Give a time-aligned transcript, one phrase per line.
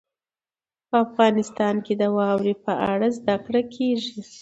[0.89, 4.17] په افغانستان کې د واورې په اړه زده کړه کېږي.